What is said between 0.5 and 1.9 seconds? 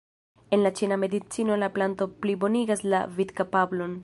En la ĉina medicino la